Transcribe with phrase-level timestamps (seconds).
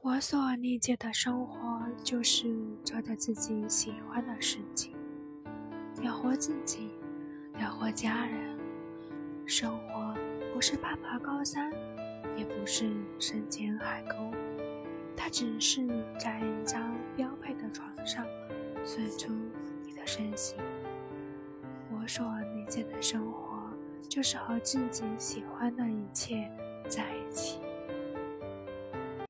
[0.00, 2.46] 我所理解的生活就是
[2.84, 4.94] 做着自己喜欢的事情，
[6.02, 6.90] 养活自己，
[7.58, 8.58] 养活家人。
[9.46, 10.14] 生活
[10.54, 11.72] 不是攀爬高山，
[12.36, 14.14] 也不是深潜海沟，
[15.16, 15.86] 它只是
[16.18, 18.24] 在一张标配的床上，
[18.84, 19.32] 睡出
[19.84, 20.58] 你的身形。
[21.90, 22.24] 我所
[22.54, 23.70] 理解的生活，
[24.08, 26.50] 就是和自己喜欢的一切
[26.88, 27.21] 在一。